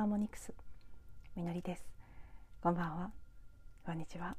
[0.00, 0.54] ハーモニクス
[1.36, 1.84] みのりです。
[2.62, 3.10] こんばんは。
[3.84, 4.34] こんにちは。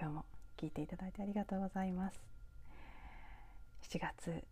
[0.00, 0.24] 今日も
[0.56, 2.18] 聞いていただいてありがとうございます。
[3.90, 4.42] 7月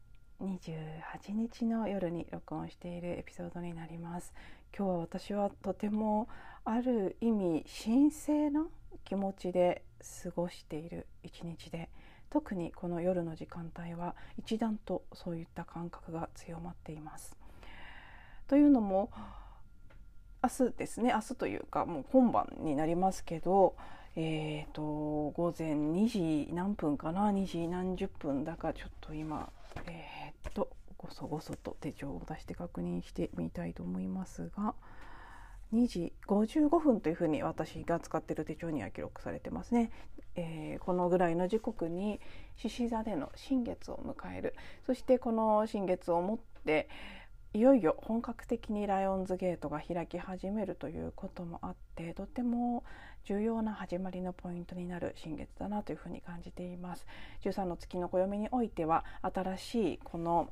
[0.42, 4.34] 28日の夜に録音しているエピソードになります。
[4.76, 6.28] 今日は私はとても
[6.66, 8.66] ある意味神聖な
[9.06, 9.82] 気持ちで
[10.22, 11.88] 過ごしている一日で
[12.28, 17.38] 特にこの夜の時間帯は一段とそういった感覚が強まっています。
[18.48, 19.10] というのも
[20.42, 21.12] 明日ですね。
[21.12, 23.76] 明日というかもう今晩になりますけど、
[24.16, 29.50] えーと、午前2時何分かな？2時何十分だかちょっと今
[29.86, 34.74] えー、っとごそごそと手帳を出して確認してみたいと思いますが。
[35.72, 39.92] 2時55分というふうに私が使っている手帳には記録されてますね、
[40.34, 42.20] えー、このぐらいの時刻に
[42.56, 44.56] 獅子座での新月を迎える。
[44.84, 46.88] そしてこの新月をもって
[47.52, 52.84] いよいよ本格的にライオンズゲートが開き始めるということもあってとても
[53.24, 57.04] 重要な始まりのポイントになる新月だなというふうに感じています。
[57.42, 60.48] 13の月の暦においては新しいこの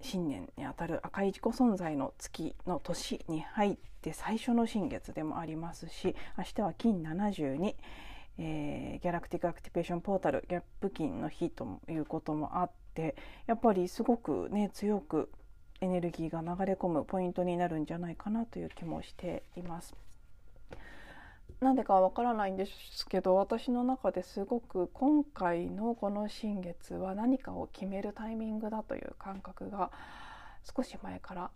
[0.00, 7.74] 新年にあたる赤い自己存在の月の年に入って最初の新月でもありますし明日は金72、
[8.38, 13.16] えー、ギャラクティック・アクティベーション・ポータルギャップ金の日ということもあって
[13.48, 15.30] やっぱりすごくね強く
[15.80, 19.94] エネルギーが流れ込むポイントになるんじゃないかなという気もしています。
[21.60, 29.90] なんでかわからないんですけど私の中ですごく今回のこの新月は何かを決めるタイミングだという感覚が
[30.76, 31.50] 少し前から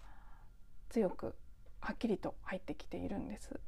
[0.90, 1.34] 強く
[1.80, 3.60] はっきりと入ってきているんです。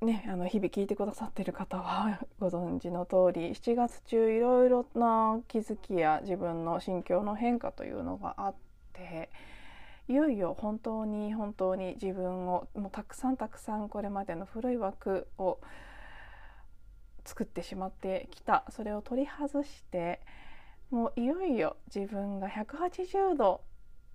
[0.00, 8.54] ね、あの日々聞いてくださっている方は ご存知の通り7月中いろいろな気づきや自分の心境の変化というのがあっ
[8.98, 9.30] て
[10.08, 15.58] いよいよ本当に本当に自分をもうたくさんたくさんこれまでの古い枠を
[17.24, 20.20] 作ってしまってきたそれを取り外して
[20.90, 23.60] もういよいよ自分が180度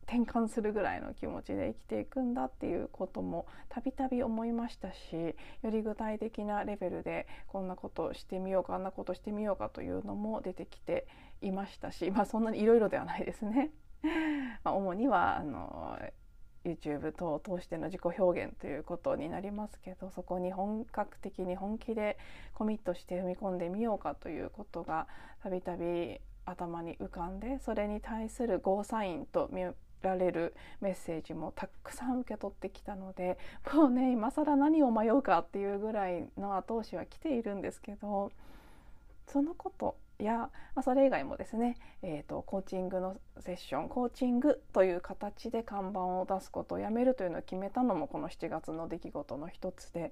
[0.07, 5.35] 転換するぐらいの気持ちで生きていくんだっていうこともたびたび思いましたしよ
[5.69, 11.07] り具体的なレベルでこんなことしてみようかあんなことしてみようかというのも出てきて
[11.41, 13.69] いましたしまあそんなにいろいろではないですね。
[14.63, 15.97] まあ、主にはあの
[16.65, 22.17] YouTube 等を通しての自己表現ということになりますけどそこに本格的に本気で
[22.53, 25.07] コミットして踏み込んでみようかということが
[25.41, 29.63] たびたび頭に浮かんでそれに対するゴーサインと見
[30.01, 33.37] られるメッセージもたくさん受け取ってきたので
[33.73, 38.31] もうね今更何を迷うかっていうぐらいの後押しは来ているんですけど
[39.27, 50.11] そのことや、まあ、それ以外もですね、えーと、コーチングのセッションコーチングという形で看板を出すことをやめるというのを決めたのもこの7月の出来事の一つで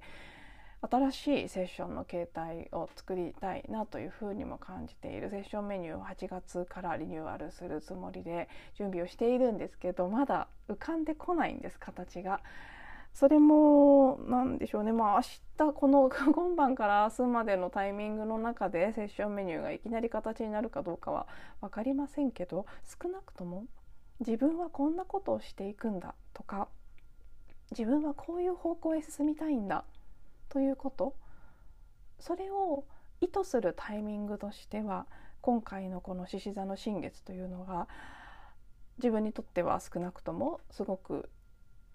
[0.89, 12.41] 新しいセッションの形態を作りたいなというふうにも感じているセッションメニューを8月からリニューアルするつもりで準備をしているんですけどまだ浮かんでこないんです形が。
[13.13, 14.91] それも何でしょうね。
[14.91, 15.21] まあ
[15.57, 21.27] 明日この 今晩から明日までのタイミングの中でセッションメニューがいきなり形になるかどうかは
[21.59, 22.65] 分かりませんけど
[23.01, 23.65] 少なくとも
[24.19, 26.67] 自分はこんなことをしていくんだとか
[27.71, 29.83] 自分はこういう方向へ進みたいんだ
[30.49, 31.15] ということ
[32.19, 32.85] それを
[33.19, 35.05] 意図するタイミングとしては
[35.41, 37.87] 今回のこの獅子座の新月というのが
[38.97, 41.29] 自分にとっては少なくともすごく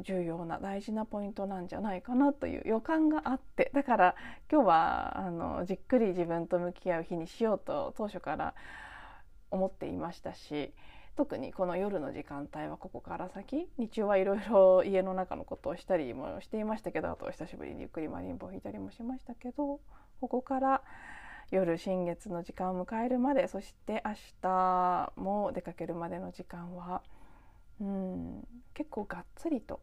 [0.00, 4.14] 重要な大事なポイントなんじゃないかなという予感があってだから
[4.50, 8.54] 今日はあのじっくり自分と向き合う日にしようと当初から
[9.50, 10.72] 思っていましたし
[11.16, 19.80] 特にこの夜の時間帯はここから先日中はいろいろ家の中のことをしたりもしていましたけどあと久しぶりにゆっくりマリンボを弾いたりもしましたけど
[20.20, 20.82] ここから
[21.50, 27.02] 夜新月の時間を迎えるまでそして明日も出かけるまでの時間は
[27.80, 29.80] うん結構がっつりと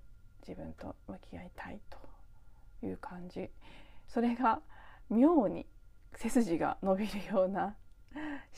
[0.47, 3.49] 自分と向き合いたいという感じ
[4.07, 4.61] それが
[5.09, 5.65] 妙に
[6.15, 7.75] 背筋が伸びるような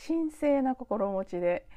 [0.07, 1.67] 神聖な心持ちで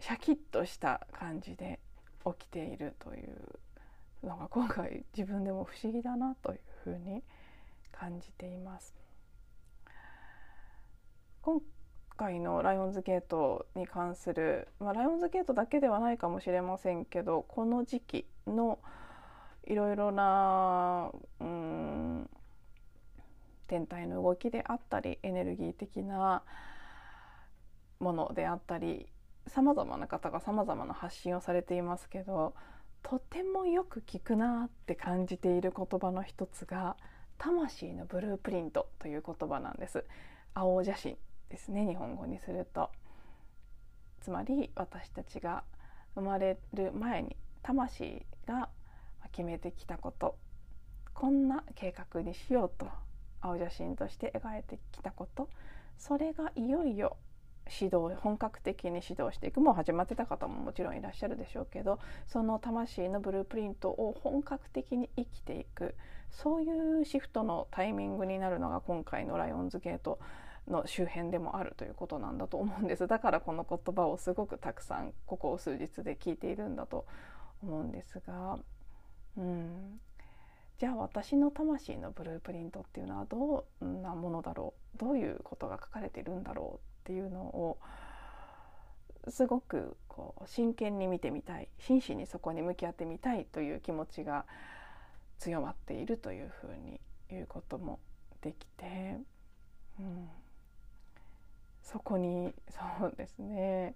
[0.00, 1.80] シャキッとした感じで
[2.24, 7.22] 起きているというのが今回自分でも不思議だなというふうに
[7.92, 8.94] 感じています。
[11.42, 11.60] 今
[12.16, 18.78] 回のライオンズゲートに関する、まあ、ライオンズゲートだけではないかもしれませんけどこの時期の
[19.64, 21.10] いろいろな
[21.40, 22.30] うん
[23.66, 26.42] 天体の動きであったりエネルギー的な
[27.98, 29.06] ものであったり
[29.48, 32.54] さまざまな方がさまざまな発信をされていますけど
[33.02, 36.96] とてもよく聞くなって感じている言葉の一つが
[37.38, 40.04] 「魂のブループリント」という言葉なんです。
[40.54, 41.18] 青写真
[41.48, 42.90] ですね日本語にすると。
[44.20, 45.62] つまり私たちが
[46.16, 48.68] 生まれる前に魂が
[49.32, 50.36] 決めてきたこと。
[51.14, 52.86] こんな計画にしようと
[53.40, 55.48] 青写真として描いてきたこと。
[55.98, 57.16] それがいよいよ
[57.68, 59.60] 指導本格的に指導していく。
[59.60, 65.94] もう始まってた方ももちろんいらっしゃるでしょうけどその魂のブループリントを本格的に生きていく。
[66.30, 70.18] そういうシフトのタイミングになるのが今回の「ライオンズゲート」
[70.68, 73.06] の周辺でもあるということなんだと思うんです。
[73.06, 77.06] だからこの言葉をすごくたくさんここ数日で聞いているんだと
[77.62, 78.58] 思うんですが、
[79.36, 80.00] うん、
[80.78, 84.98] じゃあ私の魂のブループリントっていうのはどんなものだろう？
[84.98, 87.78] どういうことが書かれているんだろうっていうのを
[89.28, 94.46] すごくこう真剣に見てみたい真摯にそこに向き合ってみたいという気持ちが
[95.38, 97.98] 強まっているというふうに言うことも
[98.40, 99.18] できて、
[99.98, 100.28] うん、
[101.82, 103.94] そこにそうですね。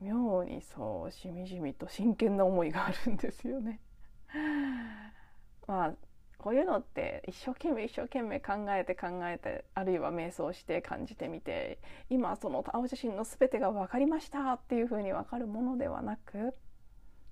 [0.00, 3.80] 妙にそうしみじみと真剣な思いがあるんですよね。
[5.66, 5.94] まあ
[6.38, 11.78] こういうのって一生懸命一生懸命考えて考えてあるいは瞑想して感じてみて
[12.10, 16.54] 今その青写真の全てが分かりましたっていうふうに分かるものではなく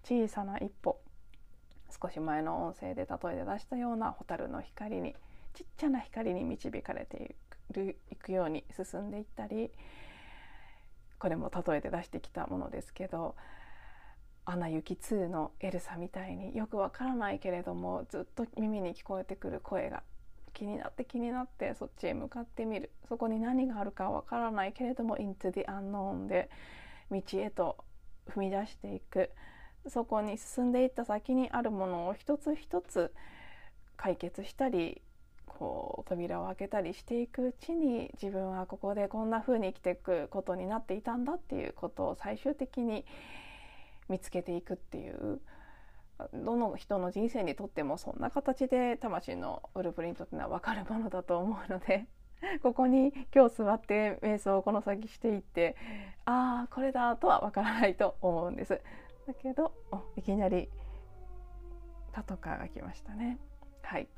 [0.02, 1.00] 小さな一歩
[2.00, 5.14] 少し前の音声で例えで出したような蛍の光に
[5.54, 7.36] ちっちゃな光に導かれて
[7.70, 9.70] いるいくように進んでいったり
[11.26, 13.34] これも例えて出してきたものですけど
[14.46, 20.04] 「アナ雪2」のエルサみたいによくわからないけれどもずっと耳に聞こえてくる声が
[20.52, 22.92] 気になって気になってそっちへ向かってみる。
[23.08, 26.48] そこに何があるかわからないけれども「into the unknown」で
[27.10, 27.84] 道へと
[28.28, 29.32] 踏み出していく。
[29.88, 33.12] そこに進んでいった先にあるものを一つ一つ
[33.96, 35.02] 解決したり
[35.58, 43.06] こう扉を開けたりしていくうちに自分はここでこんな風に生きていくことになっていたんだっていうことを最終的に
[44.10, 45.40] 見つけていくっていう
[46.34, 52.06] どの人の人生にとってもそんな形で魂のウルプリントっていうのは分かるものだと思うので
[52.62, 55.74] ここに今日座って瞑想をこの先していって
[56.26, 58.80] ああこれだとは分からないと思うんです。
[59.26, 59.72] だけど
[60.16, 60.68] いきなり
[62.12, 63.38] パトカーが来ましたね。
[63.82, 64.08] はい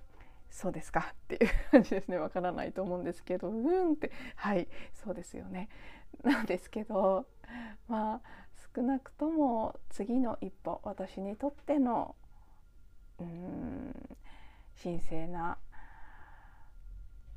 [0.50, 2.18] そうですかっていう感じですね。
[2.18, 3.48] わからないと思うんですけど。
[3.48, 4.10] うんって。
[4.36, 4.68] はい。
[4.94, 5.68] そうですよね。
[6.24, 7.26] なんですけど
[7.86, 8.20] まあ
[8.74, 12.16] 少なくとも次の一歩私にとっての
[13.18, 14.16] うん
[14.82, 15.58] 神聖な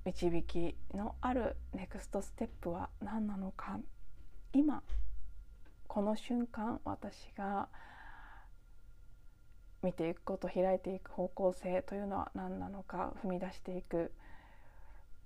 [0.05, 3.79] 導きのあるネクストステップは何なのか。
[4.53, 4.83] 今
[5.87, 7.69] この瞬間私が
[9.83, 14.11] 見ていくこと開いていく方向性というのは何なのか踏み出していく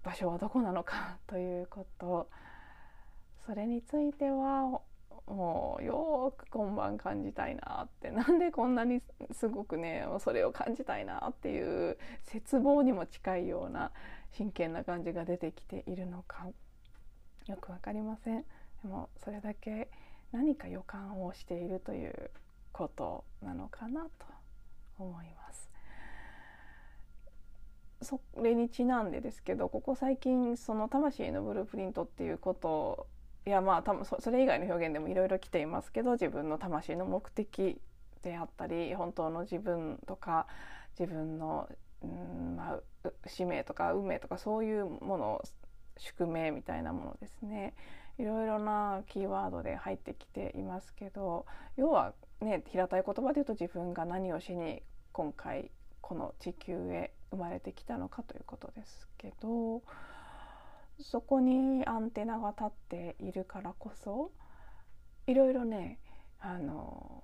[0.03, 2.29] 場所はどこなのかということ
[3.45, 4.81] それについては
[5.27, 13.91] もうよく今晩感じたいなってなんでこんなにすごくねそれを感じたいなっていう絶望にも近いような
[14.37, 16.45] 真剣な感じが出てきているのか。
[17.47, 18.43] よく分かりません。
[18.81, 19.89] でもそれだけ
[20.31, 22.31] 何か予感をしているという
[22.71, 24.34] ことなのかなと。
[24.97, 25.69] 思います。
[28.01, 33.07] それにちなんでですけどここ最近その魂のブループリントっていうこと
[33.47, 37.79] いやまあ多分それ以外の表現でもいろいろ来ていますけど自分の魂の目的
[38.21, 40.47] であったり本当の自分とか
[40.99, 41.69] 自分の、
[42.03, 45.41] うんまあ、使命とか運命とかそういうもの
[45.97, 47.73] 宿命みたいなものですね
[48.17, 51.45] いろいろなキーワードで入ってきていますけど
[51.77, 59.81] 要はね平たい言葉で言うと自分が何をしに今回この地球へ生まれてきたのかということですけど
[60.99, 64.31] そこにアンテナが立っているからこそ
[65.27, 65.99] いろいろね
[66.39, 67.23] あの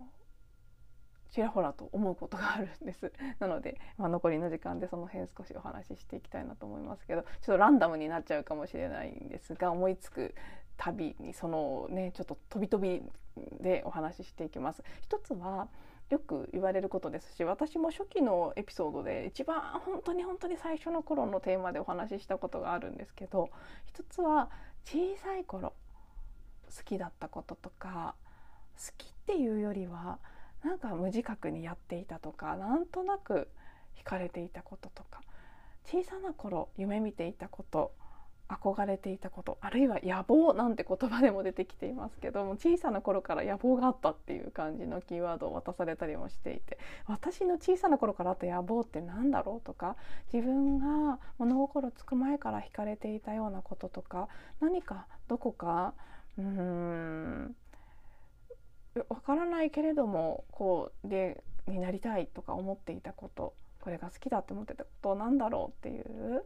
[1.32, 3.12] ちらほらと思うことがあるんです。
[3.40, 10.36] なので、まあ、残りの時間でその辺少しお話ししていきたいなと思いますけどちょっとランダムになっちゃうかもしれないんですが思いつく
[10.78, 13.02] 旅にそのねちょっと飛び飛び
[13.62, 14.84] でお話ししていきます。
[15.02, 15.70] 一つは
[16.12, 23.50] よく言われることですし私も初期のエピソードで一番本当に本当に最初の頃のテーマでお話ししたことがあるんですけど
[23.86, 24.50] 一つは
[24.84, 25.74] 小さい頃
[26.76, 28.16] 好きだったこととか
[28.78, 30.20] 好きっていうよりは
[30.64, 33.48] なんか無自覚にやっていたとかなんとなく
[33.98, 35.22] 惹かれていたこととか
[35.86, 37.94] 小さな頃夢見ていたこと
[38.56, 46.78] 憧れていたことあるいは野望なんて言葉でも出てきていますけども小さな頃から野望があったっていう感じのキーワードを渡されたりもしていて
[47.08, 49.96] 私の小さな頃からあった野望って何だろうとか
[50.34, 54.28] 自分が物心つく前から惹かれていたようなこととか
[54.60, 55.94] 何かどこか
[56.38, 57.56] うーん
[59.08, 66.44] わからないけれどもこうでになりたいとか思っていたことこれが好きだって思ってたことなんだろうっていう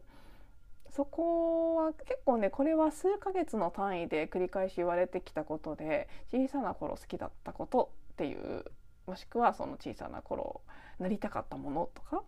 [0.96, 8.64] そこは結構ねこれは数ヶ月の単位で繰り返し言われてきたことで小さな頃好きだったことっていう
[9.06, 10.62] もしくはその小さな頃
[10.98, 12.22] なりたかったものとか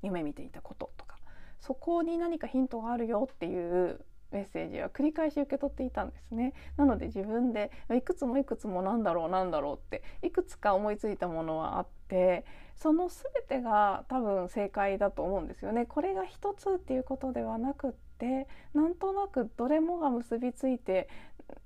[0.00, 1.16] 夢見ていたこととか
[1.60, 6.54] そこに何かヒントがあるよっていうメッセージは繰り返し受け取っていたんですね。
[6.76, 12.44] なので自分でいくつもいくつもなんだろうなんだろうっていくつか思いついたものはあって
[12.76, 15.86] その全てが多分正解だと思うんですよね。
[15.86, 21.08] これが一つっていうことではなくってなんとなくどれもが結びついて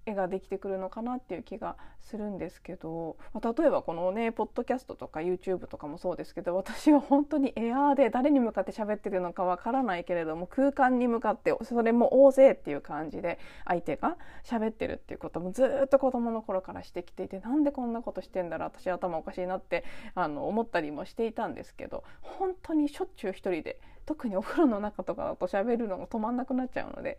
[0.06, 27.18] 絵ができてくるのかなっていう気がするんですけど、まあ、例えばこのねポッドキャストとか YouTube とかもそうですけど私は本当にエアーで誰に向かって喋ってるのかわからないけれども空間に向かってそれも大勢っていう感じで相手が喋ってるっていうこともずっと子どもの頃からしてきていてなんでこんなことしてんだろう私頭おかしいなってあの思ったりもしていたんですけど本当にしょっちゅう一人で特にお風呂の中とかだと喋るのが止まんなくなっちゃうので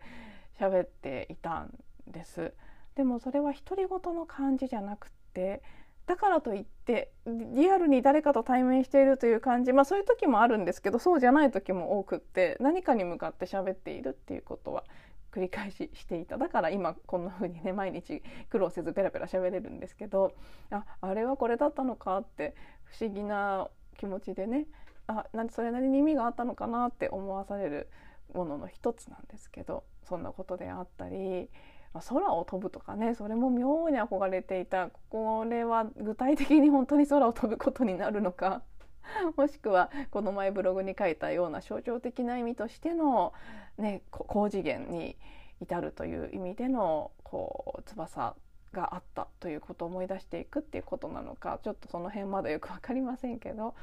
[0.58, 1.87] 喋っていたんです。
[2.12, 2.54] です。
[2.94, 5.62] でもそれは独り言の感じじゃなくて
[6.06, 14.84] だからといってリアルに誰かと対面しているという感じまあそういう時もあるんですけどそうじゃない時も多くって何かに向かって喋っているっていうことは
[15.30, 16.38] 繰り返ししていた。
[16.38, 20.32] だから今こんな風にね毎日苦労せずペラペラ喋れるんですけど
[20.70, 24.66] ああれはこれだったのかって不思議な気持ちでね
[25.06, 27.88] あそれなりに意味があったのかなって思わされる
[28.34, 31.50] ものの一つなんですけどそんなことであったり、
[31.94, 34.90] 空を飛ぶとかねそれも妙に憧れていた。
[35.10, 38.62] これは具体的に本当に空を飛ぶことになるのか。
[39.36, 43.32] もしくはこの前ブログに書いたような象徴的な意味としての、
[43.78, 45.16] ね、高次元に
[45.60, 48.36] 至るという意味でのこう翼
[48.72, 51.58] があったということを思い出していくっていうことなのか。
[51.62, 53.74] ちょっとその辺まだよく分かりませんけど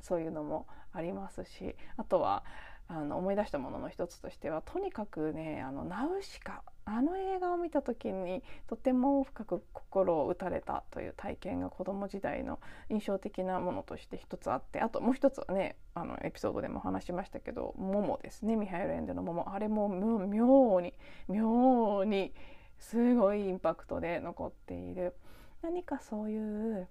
[0.00, 1.74] そういうのもありますし。
[1.96, 2.44] あとは
[2.88, 12.58] あの思い出したものの一つとしてはとにかくね「あのナウシカ」あの映画を見た時にとても深く心を打たれたという体験が子ども時代の
[12.90, 18.56] 印象的なものとして一つあってあともう一つはねあのエピソードでも話しましたけど「モモ」ですね。
[18.56, 20.94] ミハイル・エンデの「モモ」あれも妙に
[21.28, 22.34] 妙に
[22.78, 25.14] すごいインパクトで残っている。
[25.62, 26.88] 何かそういう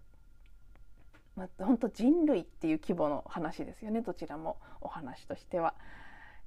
[1.36, 5.74] まあ、本当人類っていう規模の話ですよねどちらもお話としては。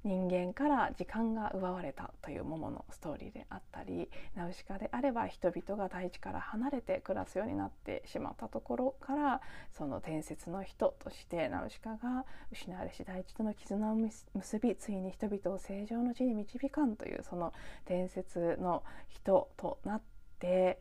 [0.05, 9.41] 人間から時間が奪われたという桃のストーリーであったりナウシカであれば人々が大地から離れて暮らすようになってしまったところから
[9.75, 17.51] その伝説の人としてナウシカが失われし大地との絆を結びついに人々を正常の地に導かんというその
[17.87, 20.01] 伝説の人となっ
[20.39, 20.77] て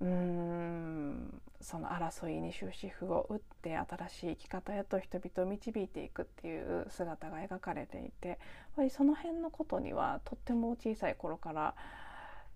[0.00, 8.38] うーんその争いに終止符を打って新しい生き方へと人々を導いていくっていう姿が描かれていてやっ
[8.76, 11.74] ぱりその辺のことにはとっても小さい頃から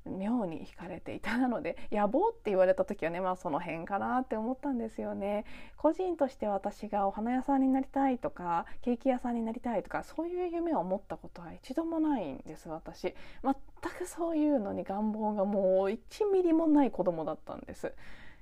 [0.06, 5.44] 妙に惹かれていたので 野望って言われた時はねまあその辺かなって思ったんですよね。
[5.76, 13.14] 個人として私がお花屋さんになりたいとかケーキ屋さんになりたいとかそういう夢を持ったことは一度もないんです私。
[13.42, 13.54] 全
[13.99, 17.94] くそういうのに願望がもう1ミリもない子供だったんです。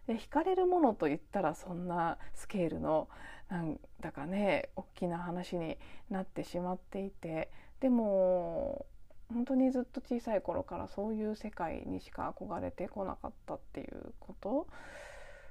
[0.07, 3.09] で惹かれるものといったらそんなスケールの
[3.49, 5.79] なんだかね大きな話に
[6.11, 7.51] なってしまっていて。
[7.81, 8.87] でも
[9.33, 14.67] 本当にずっと小さい頃からそういう世界にしか憧れてこなかったっていうこと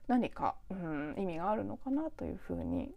[0.08, 2.92] 何か、うん、意味があるのかなというふうに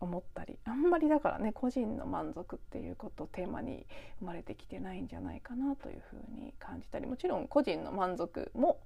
[0.00, 3.86] 思ったりあんまりだからね個人の満足っていうことをテーマに
[4.20, 8.80] 生まれてきてないんじゃないかなというふうに感じたりもちろん個人の満足も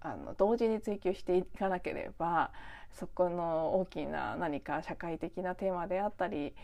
[0.00, 2.52] あの同時に追求していかなければ
[2.92, 6.54] そこの大きな何か社会的なテーマであったり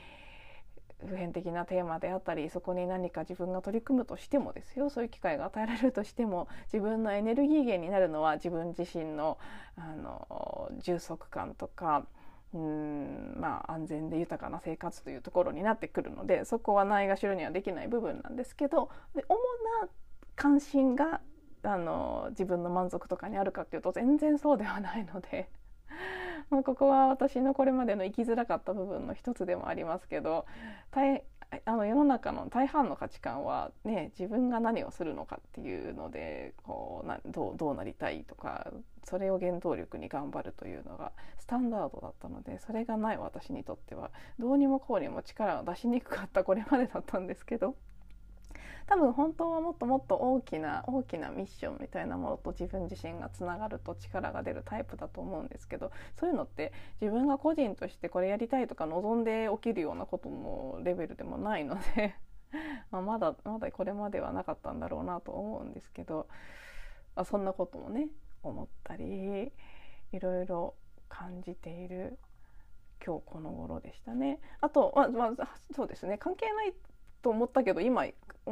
[1.04, 9.38] 普遍的なテーマであったりそこに何か自分が取り組むとしてもですよそういう機会が与えられるとしても自分のエネルギー源になるのは自分自身の
[9.76, 12.06] あの充足感とか
[12.54, 19.34] うんまあ安全で豊かな生活というところになってくるのでそこはないがしろにはできない部分なんですけどで主
[19.82, 19.88] な
[20.34, 21.20] 関心が
[21.62, 25.48] あの自分の満足とかにあるかっていうと全然そうではないので
[26.50, 30.46] まあここは私のこれまでの生きづらかった部分の一つでもありますけど
[31.64, 38.72] あの世の中の大半の価値観は、ね、自分が何をするのかっていうのでこうなどうどうなりたいとか
[39.04, 47.76] それを原動力に頑張るというのがスタンダードだったのでそれがない私にとってはどうにもこうにも力を出しにくかったこれまでだったんですけど。
[48.86, 55.90] 多分本当はもっともっと大きな大きなミッションみたいなものと自分自身がつながると力が出るタイプだと思うんですけど
[56.20, 62.14] そういうのって自分が個人としてこれやりたいとか望んで起きるようなことのレベルでもないので
[62.90, 66.28] ままだまだこれまではなかったんだろうなと思うんですけど、
[67.16, 68.08] あ、そんなこともね
[68.42, 69.52] 思ったり
[70.12, 70.74] いろいろ
[71.08, 72.18] 感じている
[73.04, 74.40] 今日この頃でしたね。
[74.60, 76.74] あと、まあまあ、そうですね関係ない
[77.26, 78.04] と思ったけど今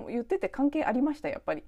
[0.08, 1.62] 言ってて関係ありましたやっぱり。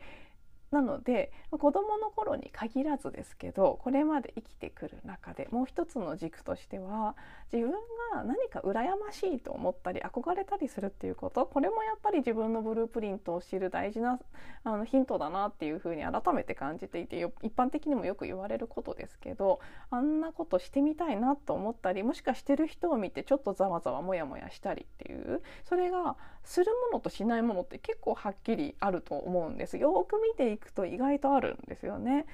[0.70, 7.14] なので子どもの頃に限らずですけどこれまで生きてくる中でもう一つの軸としては
[7.52, 7.72] 自分
[8.12, 14.18] が何か羨ましいと思ったり憧れたりするっていうことこれもやっぱり自分のブループリントを知る大事な
[14.64, 29.78] あのヒントだなっていうふうに改めて感じていて一般的にもよく言われることですけどあんなことしてみたいなと思ったりもしかしてる人を見てちょっとざわざわモヤモヤしたりっていうそれがするものとしないものって結構はっきりあると思うんです。
[29.78, 32.26] よく見ていくと意外とあるんですよね。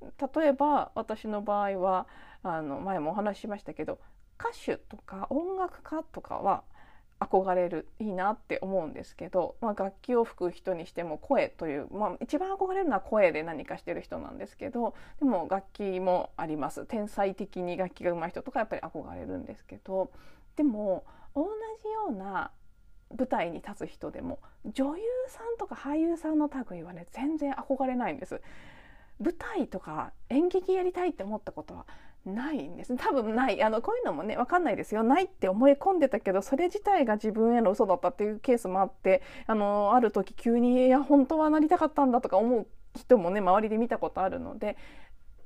[0.00, 2.06] 例えば私の場合は
[2.42, 3.98] あの前もお話ししましたけど
[4.38, 6.64] 歌手とか音楽家とかは
[7.18, 20.10] 憧れるいいなって思うんですけど、まあ、楽器を吹く人にしても声という、まあ、一番憧れるのは声で何かしてる人なんですけどでも楽器もあります天才的に楽器が上手い人とかやっぱり憧れるんですけど
[20.56, 21.04] でも
[21.34, 21.46] 同
[21.82, 22.50] じような
[23.16, 28.40] 舞台に立つ人でも女優さんとか俳優さんの類はね全然憧れないんです。
[29.18, 31.86] 舞台とか演劇やりたいって思ったことは
[32.26, 32.96] ないんです。
[32.96, 33.62] 多分ない。
[33.62, 35.02] あのこういうのもね分かんないですよ。
[35.02, 44.76] ないって思い込んでたけどそれ自体が自分への嘘だったっていうケースもあってあのある時急にいや本当はなりたかったんだとか思う人もね周りで見たことあるので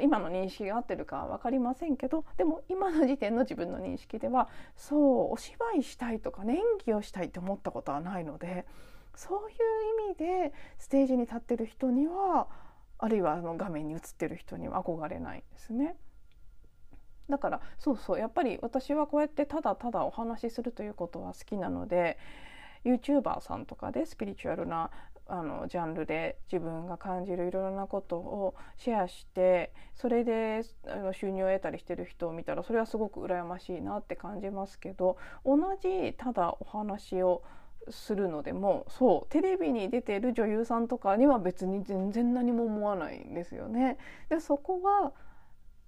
[0.02, 8.66] 今の認識が合ってるかは分かりませんけどでも今の時点の自分の認識ではそうお芝居したいとか、ね、演技をしたいって思ったことはないので
[9.14, 12.48] そういう意味でステージに立ってる人には
[12.98, 15.96] あるいはあの画面に映ってる人には憧れないですね。
[17.28, 22.18] だからそうそうやっぱり私はこうやってただただお話しするということは好きなので
[22.84, 24.90] YouTuber さんとかでスピリチュアルな
[25.30, 37.42] あのジャンルで自分が感じるいろいろなことをシェアしてそれであの収入を得たりしてる人を見たらそれはすごく羨ましいなって感じますけど同じただお話を
[37.88, 43.96] するのでもそうテレビに出てる女優さんとかには別に全然何も思わないんですよね。
[44.28, 45.12] でそこは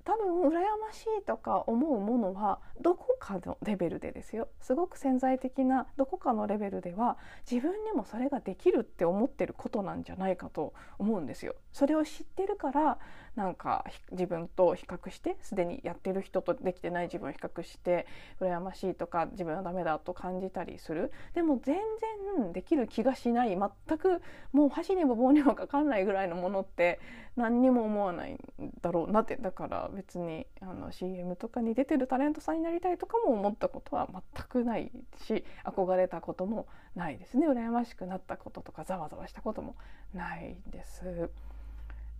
[0.05, 4.49] 多分羨ましいとか思うものはどこかのレベルでですよ。
[4.61, 7.19] すごく潜在的などこかのレベルでは
[7.51, 11.55] 自分にもそれができるって思ってることなんじゃないかと思うんですよ。
[11.73, 12.99] それを知ってるから
[13.37, 18.07] なんか自分と比較してすでにやってる人とできてない自分を比較して
[18.41, 21.13] 羨ましいとか自分はダメだと感じたりする。
[21.35, 21.77] でも全
[22.35, 23.57] 然できる気がしない。
[23.57, 24.21] 全く
[24.53, 26.99] もう箸にも棒にもかかんないぐらいのものって
[27.37, 28.39] 何にも思わないん
[28.81, 29.37] だろうなって。
[29.37, 34.91] だから別にあの CM とかに出てるタレントさんになりたいとかも思ったことは全くない
[35.27, 39.77] し憧れたこともないですね羨ましくなったこととかざわざわしたことも
[40.15, 41.31] ないです。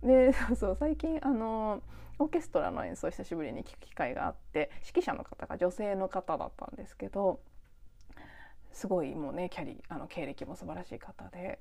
[0.01, 1.81] で そうそう最近あの
[2.19, 7.39] オーケストラの演奏久しぶりに聴く機会があって指揮者の方が女性の方だったんですけど
[8.71, 11.59] すごいもうねキャリあの経歴も素晴らしい方で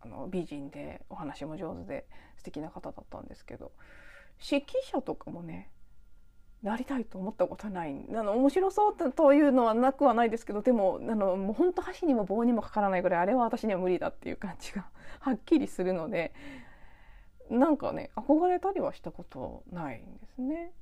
[0.00, 3.72] あの美人でお話も上手で素敵な方だったんですけど
[4.42, 5.70] 指揮者とかもね
[6.62, 14.86] なりたいと思ったことないあの面白そうというのはなくはないですけどでもあのもう本当箸にも棒にもかからないぐらいあれは私には無理だっていう感じが
[15.20, 16.32] はっきりするので
[17.50, 20.72] なんかね憧れたりはしたことないんですね。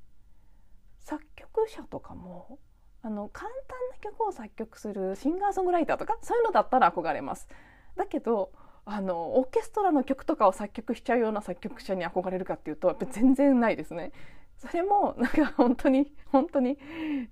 [0.99, 2.59] 作曲者とかも
[3.01, 7.49] あの簡単な曲を作曲するシンガーソングライターとかそういうのだったら憧れます。
[7.97, 8.53] だけど
[8.85, 14.11] あのオーケストラの曲とかを作曲しちゃうような作曲者に憧れるかっていうとやっぱ全然ないですね。
[14.57, 16.77] それもなんか本当に本当に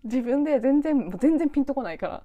[0.04, 2.24] 自分で全然全然ピンとこないから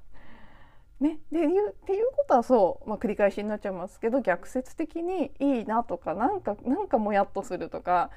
[1.00, 8.10] ね、でいうっていうことはそう、まあ、繰り返しになっちゃいますけど逆説的にいいなとかなんかなんかもやっとするとか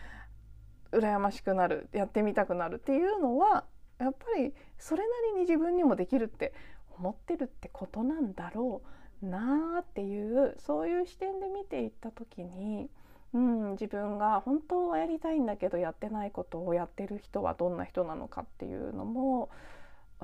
[0.94, 3.66] 羨ましくなるやってみたくなるっていうのは
[4.00, 6.54] やっぱりそれなりに自分にもできるって
[6.98, 12.90] 思ってるってことなんだろうなっていうそういう視点で見ていった時に、
[13.34, 19.50] うん、自分が本当はやりたいんだけどやってないことをやってる人はどんな人なのかっていうのも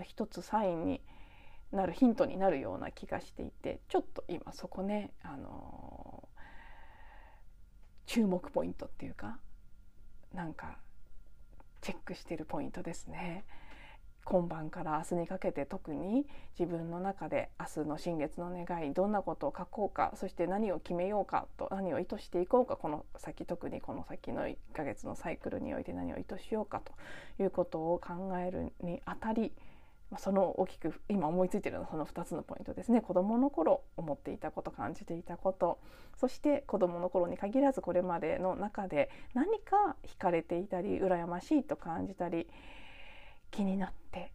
[0.03, 1.01] 一つサインに
[1.71, 9.38] なるヒントになるような気がしていてちょっと今そこね、あのー、注目ポイントっていうか
[10.34, 10.77] なんか
[11.81, 13.45] チェックしてるポイントですね。
[14.26, 16.26] 今晩から明日にかけて特に
[16.60, 26.92] 自分の中で明日の新月の願いどんなことを書こうかそして何を決めようかと何を意図していこうかこの先特にこの先の1ヶ月のサイクルにおいて何を意図しようかと
[27.42, 29.54] いうことを考えるにあたり
[30.18, 33.02] その大きく今思いついているのはその2つのポイントですね。
[33.02, 35.80] 子どもの頃思っていたこと感じていたこと
[36.18, 42.48] そして子どもの頃に限らずこれまでの中で何か惹かれていたり羨ましいと感じたり
[43.56, 44.32] 気になって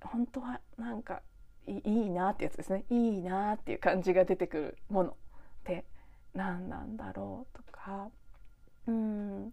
[0.00, 1.22] 本当はなんか
[1.66, 2.84] いいなってやつですね。
[2.90, 5.14] いいなっていう感じが出てくるものっ
[5.64, 5.84] て
[6.34, 8.08] 何なんだろうとか。
[8.86, 9.52] うん。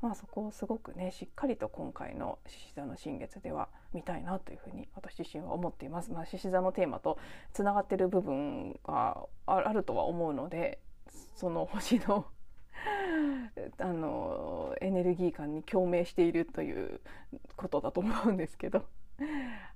[0.00, 6.10] まあそこをすごくねしっかりと今回の獅子座の新月では見たいなというふうに私自身は思っています。
[6.10, 7.18] まあ、獅子座のテーマと
[7.52, 10.78] つながってる部分があるとは思うので
[11.36, 12.26] その星の
[13.78, 17.00] あのエネルギー感に共鳴しているという
[17.56, 18.86] ことだと思うんですけど。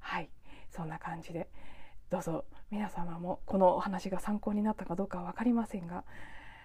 [0.00, 0.30] はい。
[0.70, 1.48] そんな感じで。
[2.10, 6.04] どうぞ皆様もこのお話が参考になったかどうかは分かりませんが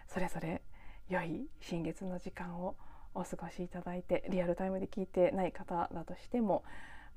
[0.07, 0.61] それぞれ
[1.09, 2.77] 良い新月の時間を
[3.13, 6.63] お過ごしいただいてリアルタイムで聞いてない方だとしても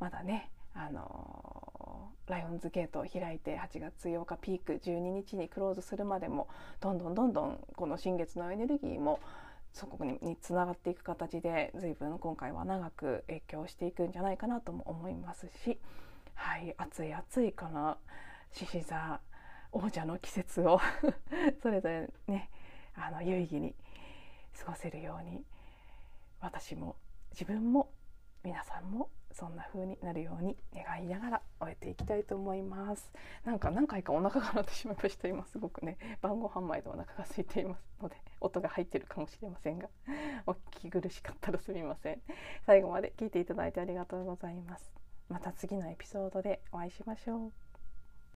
[0.00, 6.48] まだねあのライオンズゲートを開いて8月8日ピーク12日にクローズするまでも
[6.80, 9.20] どんどんどんどんこの新月のエネルギーも
[9.76, 15.78] 祖国につながっていく形で随分今回は長く影響していくんじゃないかなとも思いますし、
[16.34, 17.98] はい、暑い暑いこの
[18.52, 19.20] 獅子座
[19.72, 20.80] 王者の季節を
[21.60, 22.48] それぞれね
[22.94, 23.74] あの有意義に
[24.58, 25.44] 過ごせるように
[26.40, 26.96] 私も
[27.32, 27.90] 自分も
[28.42, 33.12] 皆さんもそんな風になるように願いながら終えていきたいと思います。
[33.44, 35.28] なんか何回かお腹が鳴ってしまいました。
[35.28, 39.88] 今すごくね晩ご飯前でお腹が空いていますので音が入ってるかもしれませんが
[40.46, 42.22] お聞き苦しかったらすみません。
[42.64, 44.90] 最後まで聞いていただいてありがとうございます。
[45.28, 47.65] また次のエピソードでお会いしましょう。